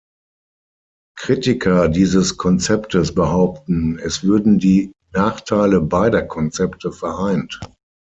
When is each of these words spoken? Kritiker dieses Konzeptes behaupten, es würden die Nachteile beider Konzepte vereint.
Kritiker 1.15 1.87
dieses 1.87 2.35
Konzeptes 2.35 3.13
behaupten, 3.13 3.99
es 3.99 4.23
würden 4.23 4.57
die 4.57 4.93
Nachteile 5.13 5.79
beider 5.79 6.23
Konzepte 6.23 6.91
vereint. 6.91 7.59